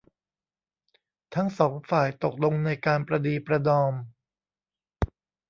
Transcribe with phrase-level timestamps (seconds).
[1.35, 3.93] ทั้งสองฝ่ายตกลงในการประนีประนอม